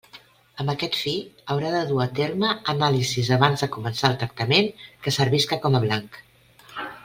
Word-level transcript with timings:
Amb 0.61 0.71
aquest 0.71 0.95
fi, 1.01 1.11
haurà 1.55 1.73
de 1.75 1.81
dur 1.91 1.99
a 2.05 2.07
terme 2.21 2.49
anàlisis 2.73 3.31
abans 3.37 3.65
de 3.65 3.69
començar 3.77 4.11
el 4.13 4.19
tractament 4.25 4.73
que 5.05 5.15
servisca 5.21 5.61
com 5.67 5.79
a 5.83 5.87
blanc. 5.89 6.23